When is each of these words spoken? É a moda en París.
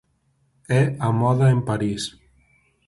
É 0.79 0.81
a 1.07 1.09
moda 1.21 1.45
en 1.55 1.59
París. 1.69 2.01